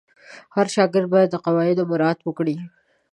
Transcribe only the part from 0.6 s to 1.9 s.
شاګرد باید د قواعدو